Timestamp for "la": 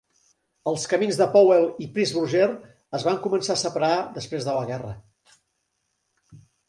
4.61-4.65